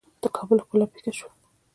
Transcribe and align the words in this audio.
د 0.21 0.23
کابل 0.35 0.57
ښکلا 0.63 0.85
پیکه 0.93 1.11
شوه. 1.17 1.31